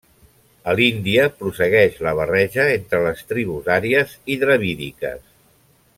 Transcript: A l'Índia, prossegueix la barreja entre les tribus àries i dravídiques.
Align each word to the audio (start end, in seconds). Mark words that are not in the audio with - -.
A 0.71 0.73
l'Índia, 0.79 1.25
prossegueix 1.41 2.01
la 2.07 2.15
barreja 2.21 2.67
entre 2.79 3.03
les 3.07 3.23
tribus 3.33 3.71
àries 3.77 4.17
i 4.37 4.39
dravídiques. 4.45 5.25